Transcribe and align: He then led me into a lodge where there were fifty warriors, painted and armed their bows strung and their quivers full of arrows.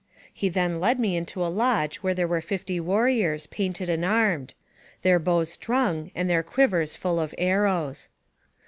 He 0.33 0.49
then 0.49 0.79
led 0.79 0.99
me 0.99 1.15
into 1.15 1.45
a 1.45 1.45
lodge 1.47 1.97
where 1.97 2.15
there 2.15 2.27
were 2.27 2.41
fifty 2.41 2.79
warriors, 2.79 3.45
painted 3.45 3.87
and 3.87 4.03
armed 4.03 4.55
their 5.03 5.19
bows 5.19 5.51
strung 5.51 6.09
and 6.15 6.27
their 6.27 6.41
quivers 6.41 6.95
full 6.95 7.19
of 7.19 7.35
arrows. 7.37 8.07